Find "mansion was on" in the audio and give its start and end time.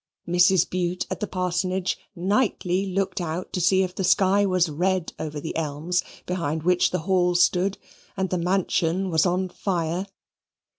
8.39-9.47